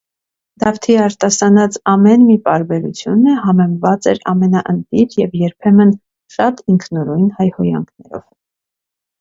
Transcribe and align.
Դավթի 0.61 0.93
արտասանած 1.01 1.75
ամեն 1.91 2.23
մի 2.29 2.37
պարբերությունը 2.47 3.35
համեմված 3.43 4.09
էր 4.13 4.23
ամենաընտիր 4.33 5.13
և 5.25 5.37
երբեմն 5.45 5.95
շատ 6.37 6.65
ինքնուրույն 6.75 7.33
հայհոյանքներով: 7.39 8.27